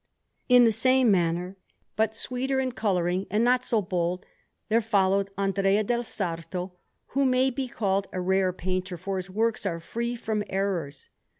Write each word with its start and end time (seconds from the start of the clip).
In 0.49 0.63
the 0.63 0.71
same 0.71 1.11
manner, 1.11 1.57
but 1.95 2.15
sweeter 2.15 2.59
in 2.59 2.71
colouring 2.71 3.27
and 3.29 3.43
not 3.43 3.63
so 3.63 3.83
bold, 3.83 4.25
there 4.67 4.81
followed 4.81 5.29
Andrea 5.37 5.83
del 5.83 6.01
Sarto, 6.01 6.71
who 7.09 7.23
may 7.23 7.51
be 7.51 7.67
called 7.67 8.07
a 8.11 8.19
rare 8.19 8.51
painter, 8.51 8.97
for 8.97 9.17
his 9.17 9.29
works 9.29 9.63
are 9.63 9.79
free 9.79 10.15
from 10.15 10.43
errors. 10.49 11.09